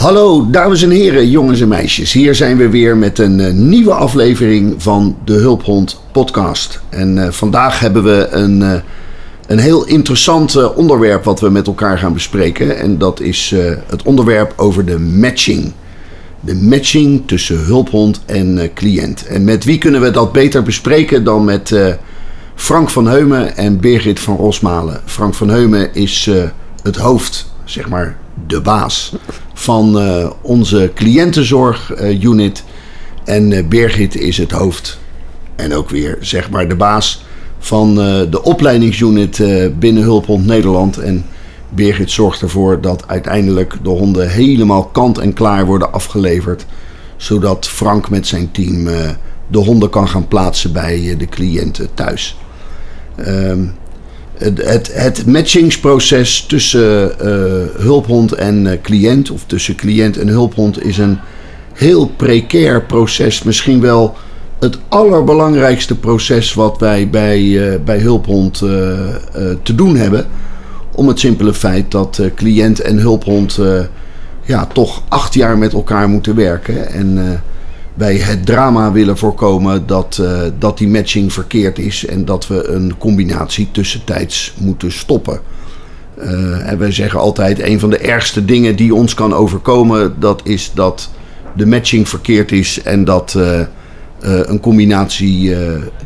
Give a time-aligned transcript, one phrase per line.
[0.00, 2.12] Hallo dames en heren, jongens en meisjes.
[2.12, 6.80] Hier zijn we weer met een eh, nieuwe aflevering van de Hulphond podcast.
[6.88, 8.80] En eh, vandaag hebben we een, eh,
[9.46, 12.78] een heel interessant onderwerp wat we met elkaar gaan bespreken.
[12.78, 13.54] En dat is
[13.86, 15.72] het onderwerp over de matching.
[16.40, 19.26] De matching tussen hulphond en cliënt.
[19.26, 21.74] En met wie kunnen we dat beter bespreken dan met
[22.54, 25.00] Frank van Heumen en Birgit van Rosmalen.
[25.04, 26.30] Frank van Heumen is
[26.82, 29.12] het hoofd, zeg maar de baas
[29.60, 32.64] van eh, onze cliëntenzorg-unit.
[33.24, 34.98] en eh, Birgit is het hoofd
[35.56, 37.24] en ook weer zeg maar de baas
[37.58, 40.98] van eh, de opleidingsunit eh, binnen Hulphond Nederland.
[40.98, 41.24] En
[41.68, 46.66] Birgit zorgt ervoor dat uiteindelijk de honden helemaal kant en klaar worden afgeleverd.
[47.16, 49.10] Zodat Frank met zijn team eh,
[49.46, 52.38] de honden kan gaan plaatsen bij eh, de cliënten thuis.
[53.16, 53.64] Ehm,
[54.40, 60.98] het, het, matchingsproces tussen eh, hulphond en eh, cliënt, of tussen cliënt en hulphond, is
[60.98, 61.18] een
[61.72, 63.42] heel precair proces.
[63.42, 64.16] Misschien wel
[64.58, 68.58] het allerbelangrijkste proces wat wij bij, eh, bij hulphond
[69.62, 70.26] te doen hebben.
[70.94, 73.58] Om het simpele feit dat cliënt en hulphond
[74.42, 76.92] ja, toch acht jaar met elkaar moeten werken.
[76.92, 77.42] En
[77.94, 82.68] wij het drama willen voorkomen dat, eh, dat die matching verkeerd is en dat we
[82.68, 85.40] een combinatie tussentijds moeten stoppen.
[86.16, 90.40] Eh, en wij zeggen altijd, een van de ergste dingen die ons kan overkomen, dat
[90.44, 91.10] is dat
[91.56, 93.60] de matching verkeerd is en dat eh,
[94.20, 95.56] een combinatie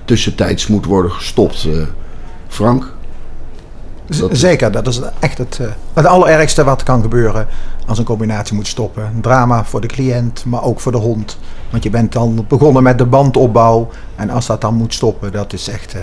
[0.04, 1.68] tussentijds moet worden gestopt.
[2.48, 2.93] Frank?
[4.06, 7.46] Dat Zeker, dat is echt het, eh, het allerergste wat kan gebeuren
[7.86, 9.04] als een combinatie moet stoppen.
[9.14, 11.38] Een drama voor de cliënt, maar ook voor de hond.
[11.70, 13.90] Want je bent dan begonnen met de bandopbouw.
[14.16, 16.00] En als dat dan moet stoppen, dat is echt, eh,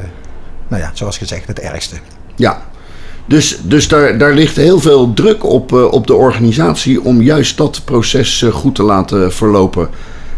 [0.67, 1.95] nou ja, zoals gezegd, het ergste.
[2.35, 2.61] Ja,
[3.25, 7.57] dus, dus daar, daar ligt heel veel druk op, eh, op de organisatie om juist
[7.57, 9.89] dat proces goed te laten verlopen.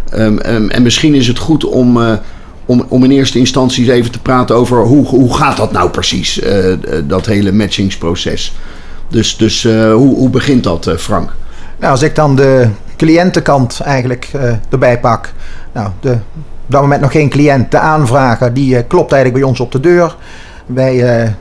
[0.10, 2.20] Ehm, ehm, en misschien is het goed om,
[2.66, 6.40] om, om in eerste instantie even te praten over hoe, hoe gaat dat nou precies,
[6.40, 8.56] eh, eh, dat hele matchingsproces.
[9.08, 11.34] Dus, dus eh, hoe, hoe begint dat, Frank?
[11.80, 14.32] Nou, als ik dan de cliëntenkant eigenlijk
[14.70, 15.34] erbij pak.
[15.72, 16.12] Nou, de,
[16.66, 17.72] op dat moment nog geen cliënt.
[17.72, 20.16] De aanvrager, die klopt eigenlijk bij ons op de deur.
[20.66, 21.36] Wij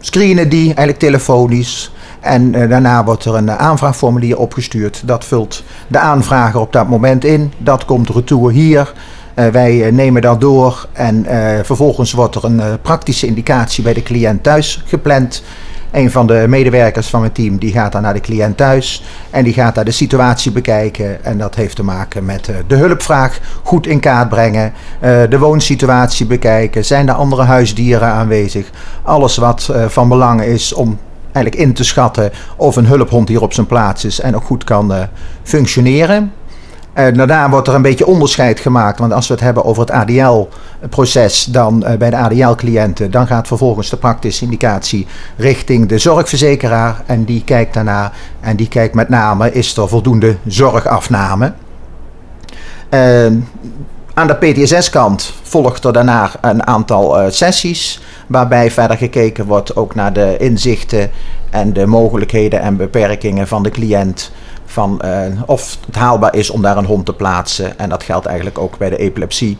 [0.00, 1.92] screenen die eigenlijk telefonisch.
[2.20, 5.02] En daarna wordt er een aanvraagformulier opgestuurd.
[5.04, 7.52] Dat vult de aanvrager op dat moment in.
[7.58, 8.92] Dat komt retour hier.
[9.38, 13.92] Eh, wij eh, nemen dat door en eh, vervolgens wordt er een praktische indicatie bij
[13.92, 15.42] de cliënt thuis gepland.
[15.90, 19.44] Een van de medewerkers van mijn team die gaat dan naar de cliënt thuis en
[19.44, 21.24] die gaat daar de situatie bekijken.
[21.24, 24.72] En dat heeft te maken met de hulpvraag goed in kaart brengen,
[25.28, 28.70] de woonsituatie bekijken, zijn er andere huisdieren aanwezig.
[29.02, 30.98] Alles wat van belang is om
[31.32, 34.64] eigenlijk in te schatten of een hulphond hier op zijn plaats is en ook goed
[34.64, 34.92] kan
[35.42, 36.32] functioneren.
[36.98, 38.98] Eh, daarna wordt er een beetje onderscheid gemaakt.
[38.98, 43.46] Want als we het hebben over het ADL-proces, dan eh, bij de ADL-cliënten, dan gaat
[43.46, 45.06] vervolgens de praktische indicatie
[45.36, 47.02] richting de zorgverzekeraar.
[47.06, 51.52] En die kijkt daarna en die kijkt met name, is er voldoende zorgafname?
[52.88, 53.26] Eh,
[54.14, 58.00] aan de PTSS-kant volgt er daarna een aantal eh, sessies.
[58.26, 61.10] Waarbij verder gekeken wordt ook naar de inzichten
[61.50, 64.32] en de mogelijkheden en beperkingen van de cliënt.
[64.70, 65.10] Van eh,
[65.46, 67.78] of het haalbaar is om daar een hond te plaatsen.
[67.78, 69.58] En dat geldt eigenlijk ook bij de epilepsie.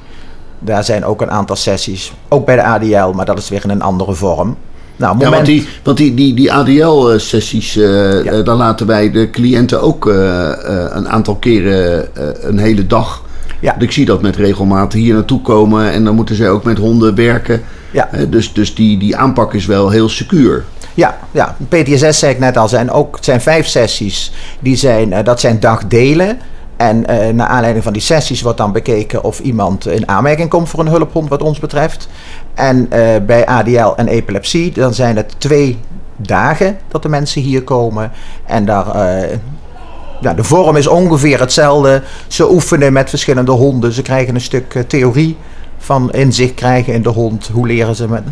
[0.58, 2.12] Daar zijn ook een aantal sessies.
[2.28, 4.56] Ook bij de ADL, maar dat is weer in een andere vorm.
[4.96, 5.34] Nou, Ja, moment...
[5.34, 8.30] want die, want die, die, die ADL-sessies, eh Ja.
[8.32, 12.08] eh, daar laten wij de cliënten ook een aantal keren
[12.48, 13.22] een hele dag.
[13.60, 13.78] Ja.
[13.78, 17.14] Ik zie dat met regelmaat hier naartoe komen en dan moeten ze ook met honden
[17.14, 17.62] werken.
[17.90, 18.08] Ja.
[18.28, 20.64] Dus dus die, die aanpak is wel heel secuur.
[20.98, 24.32] Ja, ja, PTSS zei ik net al, zijn ook, het zijn vijf sessies.
[24.60, 26.38] Die zijn, eh, dat zijn dagdelen.
[26.76, 30.68] En eh, naar aanleiding van die sessies wordt dan bekeken of iemand in aanmerking komt
[30.68, 32.08] voor een hulphond wat ons betreft.
[32.54, 35.78] En eh, bij ADL en epilepsie, dan zijn het twee
[36.16, 38.12] dagen dat de mensen hier komen.
[38.46, 38.86] En daar,
[40.20, 42.02] ja, de vorm is ongeveer hetzelfde.
[42.26, 43.92] Ze oefenen met verschillende honden.
[43.92, 45.36] Ze krijgen een stuk theorie
[45.78, 47.50] van inzicht krijgen in de hond.
[47.52, 48.22] Hoe leren ze met,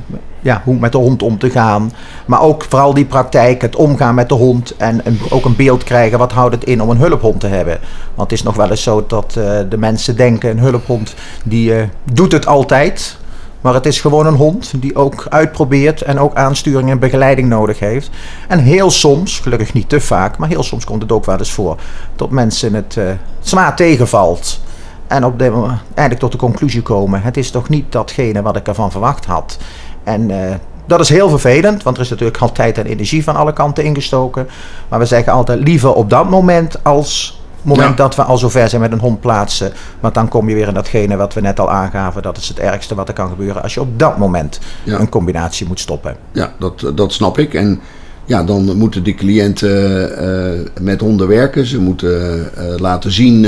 [0.40, 1.93] ja, hoe met de hond om te gaan.
[2.26, 4.76] Maar ook vooral die praktijk, het omgaan met de hond.
[4.76, 7.78] En ook een beeld krijgen, wat houdt het in om een hulphond te hebben.
[8.14, 11.14] Want het is nog wel eens zo dat eh, de mensen denken, een hulphond
[11.44, 13.19] die eh, doet het altijd.
[13.60, 17.78] Maar het is gewoon een hond die ook uitprobeert en ook aansturing en begeleiding nodig
[17.78, 18.10] heeft.
[18.49, 21.52] En heel soms, gelukkig niet te vaak, maar heel soms komt het ook wel eens
[21.52, 21.76] voor
[22.16, 23.04] dat mensen het eh,
[23.40, 24.60] zwaar tegenvalt.
[25.06, 25.44] En op de,
[25.84, 29.58] eigenlijk tot de conclusie komen: het is toch niet datgene wat ik ervan verwacht had.
[30.04, 30.54] En eh,
[30.86, 33.84] dat is heel vervelend, want er is natuurlijk al tijd en energie van alle kanten
[33.84, 34.48] ingestoken.
[34.88, 37.94] Maar we zeggen altijd liever op dat moment als moment Ja.
[37.96, 39.72] dat we al zover zijn met een hond plaatsen.
[40.00, 42.22] Want dan kom je weer in datgene wat we net al aangaven.
[42.22, 44.98] Dat is het ergste wat er kan gebeuren als je op dat moment Ja.
[44.98, 46.16] een combinatie moet stoppen.
[46.32, 47.54] Ja, dat, dat snap ik.
[47.54, 47.80] En
[48.24, 51.66] ja, dan moeten de cliënten eh, met honden werken.
[51.66, 53.46] Ze moeten eh, laten zien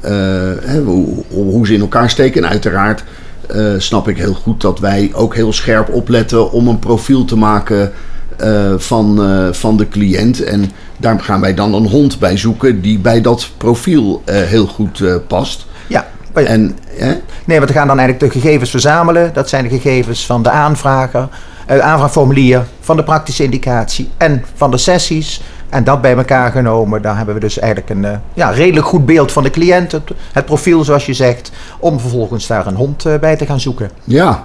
[0.00, 2.44] hè, hoe, hoe ze in elkaar steken.
[2.44, 3.04] En uiteraard
[3.48, 7.36] eh, snap ik heel goed dat wij ook heel scherp opletten om een profiel te
[7.36, 7.92] maken
[8.36, 10.42] eh, van, eh, van de cliënt.
[10.42, 14.66] En daar gaan wij dan een hond bij zoeken die bij dat profiel eh, heel
[14.66, 15.66] goed eh, past.
[15.86, 17.14] Ja, En hè,
[17.44, 19.30] nee, want we gaan dan eigenlijk de gegevens verzamelen.
[19.34, 21.28] Dat zijn de gegevens van de aanvrager,
[21.66, 25.42] aanvraagformulier, van de praktische indicatie en van de sessies.
[25.68, 29.06] En dat bij elkaar genomen, dan hebben we dus eigenlijk een eh, ja, redelijk goed
[29.06, 29.92] beeld van de cliënt.
[29.92, 33.60] Het, het profiel, zoals je zegt, om vervolgens daar een hond eh, bij te gaan
[33.60, 33.90] zoeken.
[34.04, 34.44] ja,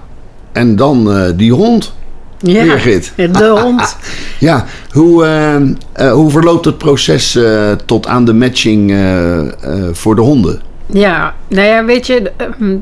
[0.52, 1.94] en dan eh, die hond.
[2.40, 3.14] Ja, Birgit.
[3.16, 3.98] de hond.
[4.40, 9.48] Ja, hoe, eh, eh, hoe verloopt het proces eh, tot aan de matching eh, eh,
[9.92, 10.62] voor de honden?
[10.86, 12.31] Ja, nou ja, weet je,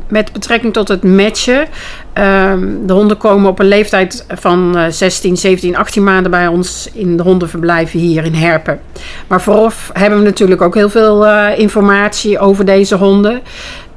[0.08, 1.68] met betrekking tot het matchen.
[2.14, 6.90] Ehm, de honden komen op een leeftijd van eh, 16, 17, 18 maanden bij ons
[6.94, 8.80] in de hondenverblijven hier in Herpen.
[9.28, 13.42] Maar vooraf hebben we natuurlijk ook heel veel eh, informatie over deze honden.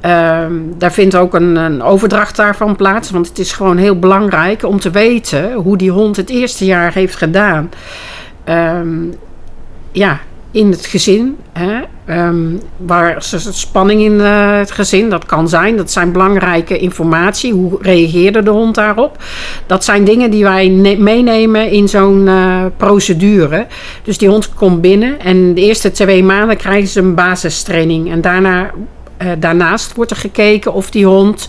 [0.00, 3.10] Ehm, daar vindt ook een, een overdracht daarvan plaats.
[3.10, 6.92] Want het is gewoon heel belangrijk om te weten hoe die hond het eerste jaar
[6.92, 7.70] heeft gedaan.
[8.44, 8.96] Ehm,
[9.92, 10.20] ja,
[10.54, 11.36] in het gezin.
[11.52, 11.80] Hè?
[12.06, 13.16] Ehm, waar
[13.50, 15.10] spanning in eh, het gezin?
[15.10, 15.76] Dat kan zijn.
[15.76, 17.52] Dat zijn belangrijke informatie.
[17.52, 19.16] Hoe reageerde de hond daarop?
[19.66, 23.66] Dat zijn dingen die wij ne- meenemen in zo'n eh, procedure.
[24.02, 28.10] Dus die hond komt binnen en de eerste twee maanden krijgen ze een basistraining.
[28.10, 28.70] En daarna,
[29.16, 31.48] eh, daarnaast wordt er gekeken of die hond.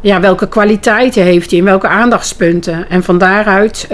[0.00, 2.88] ja, welke kwaliteiten heeft hij en welke aandachtspunten.
[2.88, 3.88] En van daaruit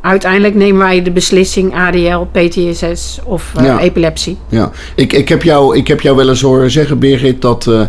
[0.00, 3.78] uiteindelijk nemen wij de beslissing ADL, PTSS of eh, Ja.
[3.78, 4.36] epilepsie.
[4.48, 7.82] Ja, ik, ik, heb jou, ik heb jou wel eens horen zeggen, Birgit, dat, eh,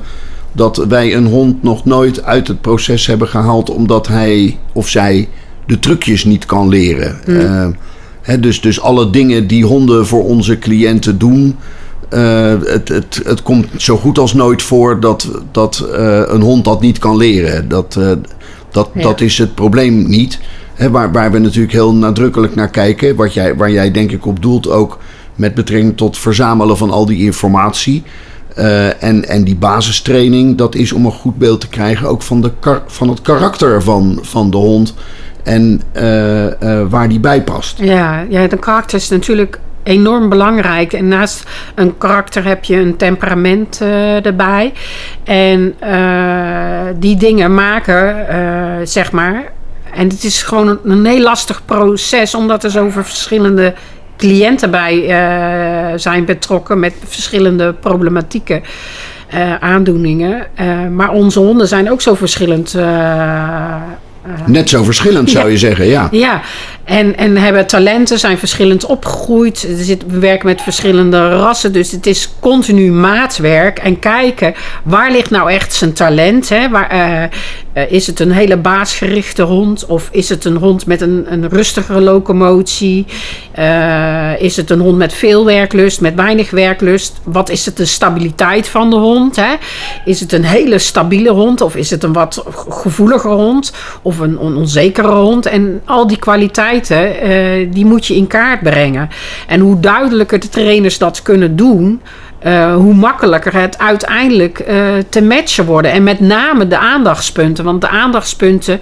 [0.51, 5.29] dat wij een hond nog nooit uit het proces hebben gehaald omdat hij of zij
[5.65, 7.19] de trucjes niet kan leren.
[7.25, 7.67] Eh,
[8.21, 11.55] hè, dus, dus alle dingen die honden voor onze cliënten doen.
[12.09, 16.65] eh, het, het, het komt zo goed als nooit voor dat, dat eh, een hond
[16.65, 17.67] dat niet kan leren.
[17.69, 18.11] Dat, eh,
[18.71, 19.01] dat, Ja.
[19.01, 20.39] dat is het probleem niet.
[20.89, 23.15] Waar, waar we natuurlijk heel nadrukkelijk naar kijken.
[23.15, 24.99] Wat jij, waar jij denk ik op doelt ook
[25.35, 28.03] met betrekking tot verzamelen van al die informatie.
[28.55, 32.41] Eh, en, en die basistraining, dat is om een goed beeld te krijgen ook van,
[32.41, 32.51] de
[32.87, 34.93] van het karakter van, van de hond.
[35.43, 37.77] En eh, eh, waar die bij past.
[37.79, 40.93] Ja, ja, de karakter is natuurlijk enorm belangrijk.
[40.93, 41.43] En naast
[41.75, 43.81] een karakter heb je een temperament
[44.23, 44.73] erbij.
[45.23, 45.75] En
[46.99, 48.25] die dingen maken,
[48.87, 49.51] zeg maar.
[49.93, 53.73] En het is gewoon een, een heel lastig proces, omdat er zoveel verschillende
[54.17, 58.61] cliënten bij eh, zijn betrokken met verschillende problematieken.
[59.29, 60.47] eh, aandoeningen.
[60.55, 62.75] Eh, maar onze honden zijn ook zo verschillend.
[64.45, 65.51] Net zo verschillend zou Ja.
[65.51, 66.07] je zeggen, ja.
[66.11, 66.41] ja,
[66.83, 69.67] en, en hebben talenten, zijn verschillend opgegroeid.
[70.07, 73.79] We werken met verschillende rassen, dus het is continu maatwerk.
[73.79, 76.49] En kijken, waar ligt nou echt zijn talent?
[76.49, 76.69] Hè?
[76.69, 77.23] Waar, eh,
[77.73, 79.85] eh, is het een hele baasgerichte hond?
[79.85, 83.05] Of is het een hond met een, een rustigere locomotie?
[83.51, 87.19] Eh, is het een hond met veel werklust, met weinig werklust?
[87.23, 89.35] Wat is het de stabiliteit van de hond?
[89.35, 89.53] Hè?
[90.05, 91.61] Is het een hele stabiele hond?
[91.61, 93.73] Of is het een wat gevoeliger hond?
[94.01, 95.45] Of een on- onzekere hond?
[95.45, 99.09] En al die kwaliteiten, eh, die moet je in kaart brengen.
[99.47, 102.01] En hoe duidelijker de trainers dat kunnen doen...
[102.39, 104.75] eh, hoe makkelijker het uiteindelijk eh,
[105.09, 105.91] te matchen worden.
[105.91, 107.63] En met name de aandachtspunten.
[107.63, 108.79] Want de aandachtspunten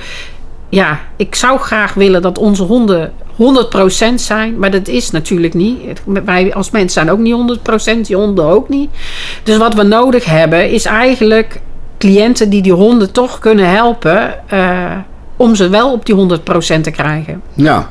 [0.69, 6.01] ja, ik zou graag willen dat onze honden 100% zijn, maar dat is natuurlijk niet.
[6.25, 7.59] Wij als mensen zijn ook niet
[7.95, 8.89] 100%, die honden ook niet.
[9.43, 11.59] Dus wat we nodig hebben is eigenlijk
[11.97, 14.33] cliënten die die honden toch kunnen helpen
[15.39, 17.41] om ze wel op die 100% te krijgen.
[17.53, 17.89] Ja,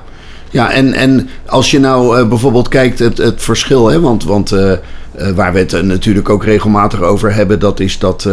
[0.51, 4.53] ja en, en als je nou eh, bijvoorbeeld kijkt het, het verschil, hè, want, want
[4.53, 4.79] eh, eh,
[5.35, 8.29] waar we het natuurlijk ook regelmatig over hebben, dat is dat.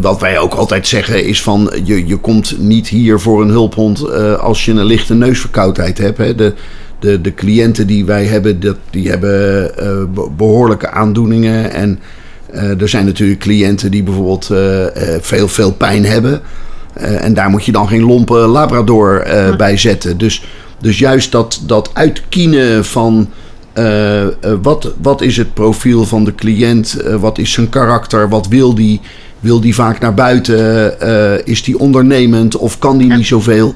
[0.00, 4.10] wat wij ook altijd zeggen is van je, je komt niet hier voor een hulphond
[4.38, 6.18] als je een lichte neusverkoudheid hebt.
[6.18, 6.34] Hè.
[6.34, 6.52] De,
[6.98, 11.72] de, de cliënten die wij hebben, dat, die hebben eh, be- behoorlijke aandoeningen.
[11.72, 11.98] En
[12.78, 14.50] er zijn natuurlijk cliënten die bijvoorbeeld
[15.20, 16.40] veel, veel pijn hebben.
[16.92, 20.18] Eh, en daar moet je dan geen lompe labrador eh, bij zetten.
[20.18, 20.44] Dus,
[20.80, 23.30] dus juist dat, dat uitkienen van
[23.72, 24.22] eh,
[24.62, 29.00] wat, wat is het profiel van de cliënt, wat is zijn karakter, wat wil die,
[29.40, 33.74] wil die vaak naar buiten, is die ondernemend of kan die niet zoveel.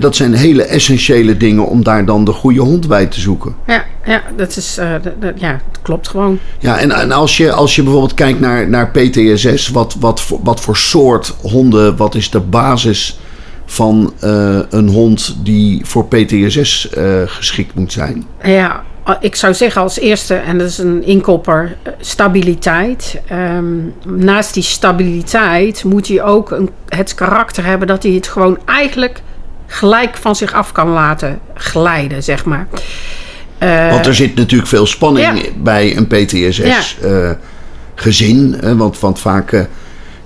[0.00, 3.54] Dat zijn hele essentiële dingen om daar dan de goede hond bij te zoeken.
[3.66, 6.38] Ja, ja, dat is, eh, dat- ja, het klopt gewoon.
[6.58, 10.38] Ja, en, en als, je, als je bijvoorbeeld kijkt naar, naar PTSS, wat, wat, voor,
[10.42, 13.18] wat voor soort honden, wat is de basis
[13.66, 18.24] van eh, een hond die voor PTSS eh, geschikt moet zijn?
[18.44, 18.82] Ja,
[19.20, 23.20] ik zou zeggen als eerste, en dat is een inkopper, stabiliteit.
[23.28, 23.64] Ehm,
[24.06, 29.22] naast die stabiliteit moet hij ook een, het karakter hebben dat hij het gewoon eigenlijk
[29.72, 32.66] gelijk van zich af kan laten glijden, zeg maar.
[33.58, 35.48] Eh, Want er zit natuurlijk veel spanning Ja.
[35.56, 38.56] bij een PTSS-gezin.
[38.76, 39.60] want, want vaak eh,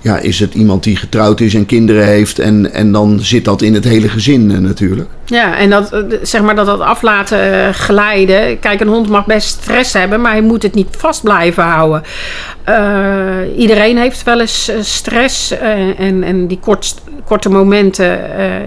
[0.01, 2.39] ja, is het iemand die getrouwd is en kinderen heeft.
[2.39, 5.09] En, en dan zit dat in het hele gezin eh, natuurlijk.
[5.29, 8.59] Ja, en dat, eh, zeg maar dat dat af laten eh, glijden.
[8.59, 12.03] Kijk, een hond mag best stress hebben, maar hij moet het niet vast blijven houden.
[12.63, 15.51] Eh, iedereen heeft wel eens stress
[15.97, 18.19] en, en die kort, korte momenten,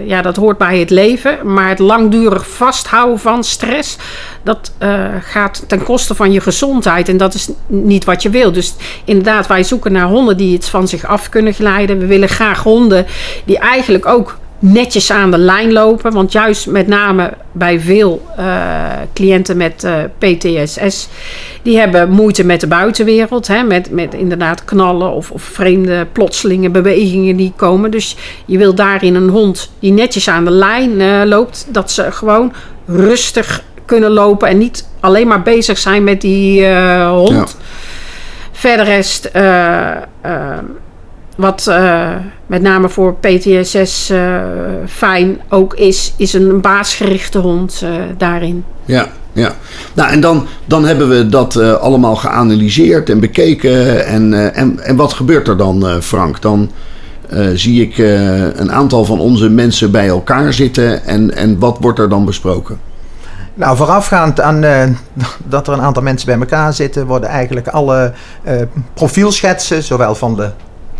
[0.07, 1.53] ja, dat hoort bij het leven.
[1.53, 3.97] Maar het langdurig vasthouden van stress,
[4.43, 4.73] dat
[5.21, 7.09] gaat ten koste van je gezondheid.
[7.09, 8.51] En dat is niet wat je wil.
[8.51, 8.75] Dus
[9.05, 11.99] inderdaad, wij zoeken naar honden die het van zich af kunnen glijden.
[11.99, 13.05] We willen graag honden
[13.45, 16.11] die eigenlijk ook netjes aan de lijn lopen.
[16.11, 21.07] Want juist met name bij veel eh, cliënten met eh, PTSS,
[21.61, 23.47] die hebben moeite met de buitenwereld.
[23.47, 27.91] Hè, met, met inderdaad knallen of, of vreemde plotselinge bewegingen die komen.
[27.91, 28.15] Dus
[28.45, 31.67] je wil daarin een hond die netjes aan de lijn eh, loopt.
[31.69, 32.53] Dat ze gewoon
[32.87, 36.67] rustig kunnen lopen en niet alleen maar bezig zijn met die
[37.05, 37.31] hond.
[37.31, 37.45] Ja.
[38.51, 39.31] Verder rest,
[41.41, 42.09] wat eh,
[42.45, 44.41] met name voor PTSS eh,
[44.87, 48.63] fijn ook is, is een baasgerichte hond eh, daarin.
[48.85, 49.51] Ja, ja.
[49.93, 54.05] Nou, en dan, dan hebben we dat eh, allemaal geanalyseerd en bekeken.
[54.05, 56.41] En, eh, en, en wat gebeurt er dan, eh, Frank?
[56.41, 56.71] Dan
[57.29, 61.05] eh, zie ik eh, een aantal van onze mensen bij elkaar zitten.
[61.05, 62.79] En, en wat wordt er dan besproken?
[63.53, 64.83] Nou, voorafgaand aan eh,
[65.47, 68.55] dat er een aantal mensen bij elkaar zitten, worden eigenlijk alle eh,
[68.93, 70.49] profielschetsen, zowel van de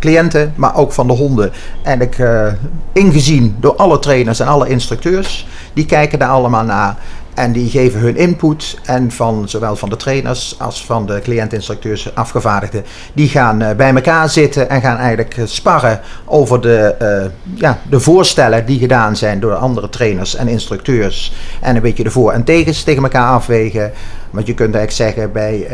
[0.02, 2.46] cliënten, maar ook van de honden, eigenlijk eh,
[2.92, 5.46] ingezien door alle trainers en alle instructeurs.
[5.72, 6.96] Die kijken daar allemaal naar
[7.34, 8.78] en die geven hun input.
[8.84, 13.94] En van zowel van de trainers als van de cliëntinstructeurs, afgevaardigden, die gaan eh, bij
[13.94, 19.40] elkaar zitten en gaan eigenlijk eh, sparren over de, ja, de voorstellen die gedaan zijn
[19.40, 21.32] door de andere trainers en instructeurs.
[21.60, 23.92] En een beetje de voor- en tegens tegen elkaar afwegen.
[24.30, 25.66] Want je kunt eigenlijk zeggen, bij,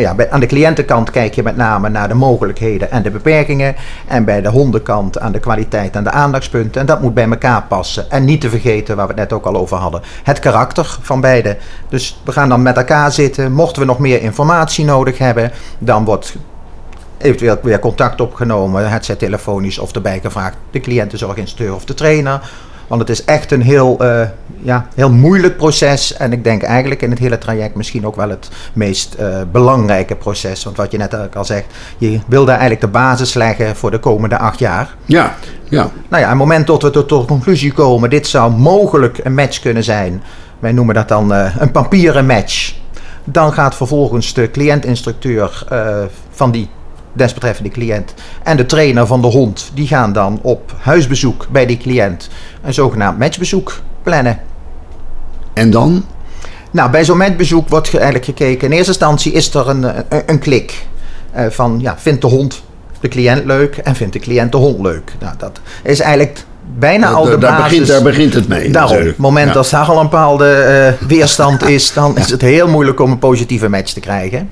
[0.00, 3.74] ja, bij, aan de cliëntenkant kijk je met name naar de mogelijkheden en de beperkingen.
[4.06, 6.80] En bij de hondenkant aan de kwaliteit en de aandachtspunten.
[6.80, 8.10] En dat moet bij elkaar passen.
[8.10, 11.20] En niet te vergeten, waar we het net ook al over hadden, het karakter van
[11.20, 11.56] beide.
[11.88, 13.52] Dus we gaan dan met elkaar zitten.
[13.52, 16.34] Mochten we nog meer informatie nodig hebben, dan wordt
[17.18, 18.90] eventueel weer contact opgenomen.
[18.90, 22.40] Het zij telefonisch of erbij gevraagd de cliëntenzorginstructeur of de trainer.
[22.92, 24.28] Want het is echt een heel, eh,
[24.62, 26.16] ja, heel moeilijk proces.
[26.16, 30.16] En ik denk eigenlijk in het hele traject misschien ook wel het meest eh, belangrijke
[30.16, 30.64] proces.
[30.64, 31.64] Want wat je net ook al zegt,
[31.98, 34.94] je wil daar eigenlijk de basis leggen voor de komende acht jaar.
[35.04, 35.34] Ja,
[35.68, 35.90] ja.
[36.08, 39.34] Nou ja, op het moment dat we tot de conclusie komen, dit zou mogelijk een
[39.34, 40.22] match kunnen zijn.
[40.58, 42.74] Wij noemen dat dan eh, een papieren match.
[43.24, 45.66] Dan gaat vervolgens de cliëntinstructeur
[46.30, 46.68] van die
[47.12, 51.76] desbetreffende cliënt en de trainer van de hond, die gaan dan op huisbezoek bij die
[51.76, 52.28] cliënt
[52.62, 54.38] een zogenaamd matchbezoek plannen.
[55.54, 56.04] En dan?
[56.70, 58.66] Nou, bij zo'n matchbezoek wordt ge- eigenlijk gekeken.
[58.66, 60.86] In eerste instantie is er een, een, een klik
[61.32, 62.62] eh, van ja, vindt de hond
[63.00, 65.12] de cliënt leuk en vindt de cliënt de hond leuk.
[65.20, 66.44] Nou, dat is eigenlijk
[66.78, 67.68] bijna al de daar, daar basis.
[67.70, 68.70] begint, daar begint het mee.
[68.70, 69.52] Daarom, op het moment Ja.
[69.52, 73.18] dat daar al een bepaalde eh, weerstand is, dan is het heel moeilijk om een
[73.18, 74.50] positieve match te krijgen.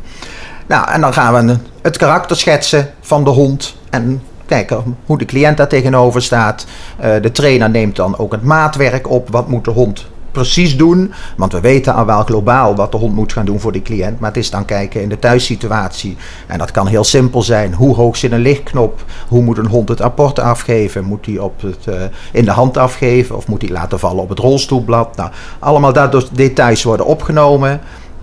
[0.67, 5.19] Nou, en dan gaan we een- het karakter schetsen van de hond en kijken hoe
[5.19, 6.67] de cliënt daar tegenover staat.
[6.99, 9.31] Eh, de trainer neemt dan ook het maatwerk op.
[9.31, 11.13] Wat moet de hond precies doen?
[11.37, 14.21] Want we weten al wel globaal wat de hond moet gaan doen voor die cliënt.
[14.21, 16.17] Maar het is dan kijken in de thuissituatie.
[16.47, 17.75] En dat kan heel simpel zijn.
[17.75, 19.05] Hoe hoog zit een lichtknop?
[19.29, 21.05] Hoe moet een hond het apport afgeven?
[21.05, 21.95] Moet hij op het, eh,
[22.33, 23.37] in de hand afgeven?
[23.37, 25.17] Of moet hij laten vallen op het rolstoelblad?
[25.17, 27.81] Nou, allemaal dus details worden opgenomen.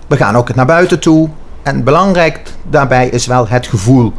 [0.07, 1.29] We gaan ook naar buiten toe.
[1.67, 4.13] En belangrijk daarbij is wel het gevoel.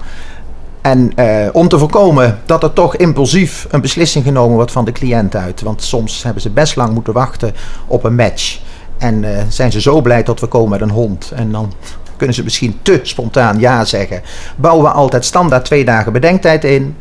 [0.80, 4.92] En eh, om te voorkomen dat er toch impulsief een beslissing genomen wordt van de
[4.92, 5.60] cliënt uit.
[5.60, 7.54] Want soms hebben ze best lang moeten wachten
[7.86, 8.60] op een match.
[8.98, 11.30] En eh, zijn ze zo blij dat we komen met een hond.
[11.34, 11.72] En dan
[12.16, 14.22] kunnen ze misschien te spontaan ja zeggen.
[14.56, 16.96] Bouwen we altijd standaard twee dagen bedenktijd in.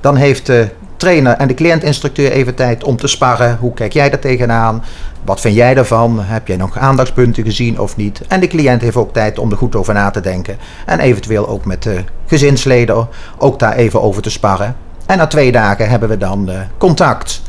[0.00, 3.56] Dan heeft de trainer en de cliëntinstructeur even tijd om te sparren.
[3.60, 4.84] Hoe kijk jij daar tegenaan?
[5.24, 6.20] Wat vind jij daarvan?
[6.20, 8.20] Heb jij nog aandachtspunten gezien of niet?
[8.28, 10.58] En de cliënt heeft ook tijd om er goed over na te denken.
[10.86, 14.76] En eventueel ook met de gezinsleden ook daar even over te sparren.
[15.06, 17.42] En na twee dagen hebben we dan eh, contact.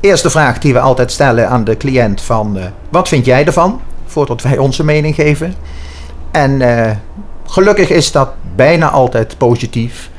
[0.00, 2.58] eerste vraag die we altijd stellen aan de cliënt van...
[2.58, 3.80] eh, wat vind jij ervan?
[4.06, 5.54] Voordat wij onze mening geven.
[6.30, 6.96] En eh,
[7.46, 10.10] gelukkig is dat bijna altijd positief.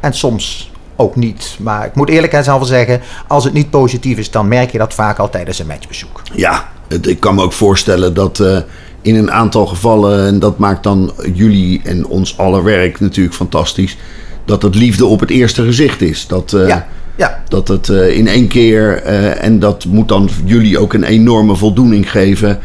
[0.00, 1.56] En soms ook niet.
[1.60, 3.00] Maar ik moet eerlijkheidshalve zeggen...
[3.28, 6.22] als het niet positief is, dan merk je dat vaak al tijdens een matchbezoek.
[6.34, 8.58] Ja, het- ik kan me ook voorstellen dat eh,
[9.02, 13.96] in een aantal gevallen, en dat maakt dan jullie en ons aller werk natuurlijk fantastisch,
[14.44, 16.26] dat het liefde op het eerste gezicht is.
[16.26, 17.42] Dat, eh, Ja, ja.
[17.48, 19.02] dat het eh, in één keer,
[19.36, 22.58] en dat moet dan jullie ook een enorme voldoening geven,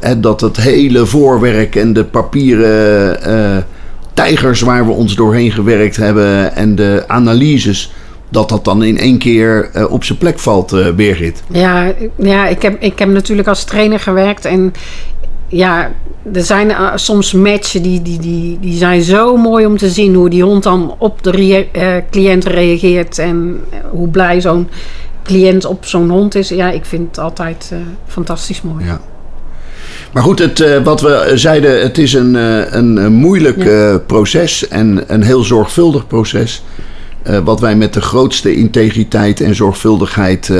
[0.00, 3.64] hè, dat het hele voorwerk en de papieren
[4.16, 7.92] tijgers waar we ons doorheen gewerkt hebben en de analyses,
[8.28, 11.42] dat dat dan in één keer eh, op zijn plek valt, Birgit.
[11.48, 14.44] Ja, ja ik, heb, ik heb natuurlijk als trainer gewerkt.
[14.44, 14.72] En
[15.48, 15.92] ja,
[16.32, 20.14] er zijn eh, soms matchen die, die, die, die zijn zo mooi om te zien.
[20.14, 21.66] Hoe die hond dan op de
[22.10, 23.18] cliënt reageert.
[23.18, 24.68] En hoe blij zo'n
[25.22, 26.48] cliënt op zo'n hond is.
[26.48, 27.72] Ja, ik vind het altijd
[28.06, 28.84] fantastisch mooi.
[28.84, 29.00] Ja.
[30.16, 33.90] Maar goed, het, eh, wat we zeiden, het is een, eh, een, moeilijk Ja.
[33.92, 36.62] eh, proces en een heel zorgvuldig proces.
[37.44, 40.52] wat wij met de grootste integriteit en zorgvuldigheid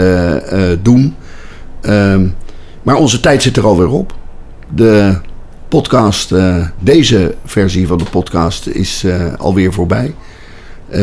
[0.83, 1.15] doen.
[1.81, 2.27] Ehm,
[2.83, 4.15] maar onze tijd zit er alweer op.
[4.75, 5.15] De
[5.69, 6.35] podcast,
[6.79, 9.05] deze versie van de podcast, is
[9.39, 10.15] alweer voorbij.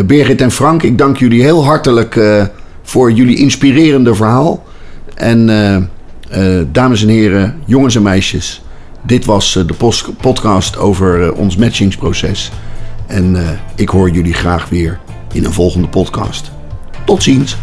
[0.06, 2.20] Birgit en Frank, ik dank jullie heel hartelijk
[2.82, 4.64] voor jullie inspirerende verhaal.
[5.16, 5.50] En
[6.34, 8.62] eh, dames en heren, jongens en meisjes,
[9.02, 9.74] dit was eh, de
[10.22, 12.52] podcast over eh, ons matchingsproces.
[13.08, 13.38] En
[13.76, 15.00] ik hoor jullie graag weer
[15.34, 16.52] in een volgende podcast.
[17.06, 17.58] Tot ziens.